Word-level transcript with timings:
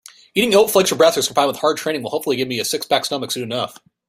Eating 0.33 0.55
oat 0.55 0.71
flakes 0.71 0.89
for 0.89 0.95
breakfast 0.95 1.27
combined 1.27 1.49
with 1.49 1.59
hard 1.59 1.77
training 1.77 2.01
will 2.01 2.09
hopefully 2.09 2.35
give 2.35 2.47
me 2.47 2.57
a 2.59 2.65
six-pack 2.65 3.05
stomach 3.05 3.29
soon 3.29 3.43
enough. 3.43 3.77